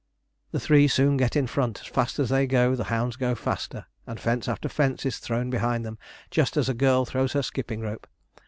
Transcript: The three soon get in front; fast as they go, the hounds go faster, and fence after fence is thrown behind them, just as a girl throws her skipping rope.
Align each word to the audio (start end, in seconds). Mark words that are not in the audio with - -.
The 0.49 0.59
three 0.59 0.87
soon 0.87 1.15
get 1.17 1.35
in 1.35 1.45
front; 1.45 1.77
fast 1.77 2.17
as 2.17 2.29
they 2.29 2.47
go, 2.47 2.73
the 2.73 2.85
hounds 2.85 3.17
go 3.17 3.35
faster, 3.35 3.85
and 4.07 4.19
fence 4.19 4.47
after 4.47 4.67
fence 4.67 5.05
is 5.05 5.19
thrown 5.19 5.51
behind 5.51 5.85
them, 5.85 5.99
just 6.31 6.57
as 6.57 6.67
a 6.67 6.73
girl 6.73 7.05
throws 7.05 7.33
her 7.33 7.43
skipping 7.43 7.81
rope. 7.81 8.07